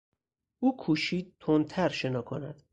او 0.59 0.77
کوشید 0.77 1.35
تندتر 1.39 1.89
شنا 1.89 2.21
کند. 2.21 2.63